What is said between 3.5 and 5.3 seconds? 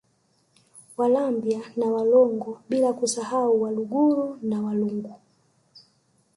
Waluguru na Walungu